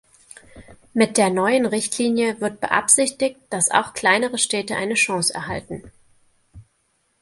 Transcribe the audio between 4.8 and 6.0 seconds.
Chance erhalten.